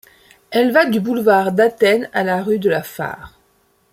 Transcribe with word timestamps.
Elle 0.49 0.71
va 0.71 0.85
du 0.85 0.99
boulevard 0.99 1.51
d'Athènes 1.51 2.09
à 2.11 2.23
la 2.23 2.41
rue 2.41 2.57
de 2.57 2.71
la 2.71 2.81
Fare. 2.81 3.35